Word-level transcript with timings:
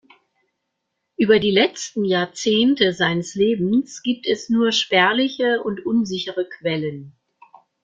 Über 1.15 1.37
die 1.39 1.51
letzten 1.51 2.05
Jahrzehnte 2.05 2.91
seines 2.91 3.35
Lebens 3.35 4.01
gibt 4.01 4.25
es 4.25 4.49
nur 4.49 4.71
spärliche 4.71 5.61
und 5.61 5.85
unsichere 5.85 6.49
Quellen. 6.49 7.13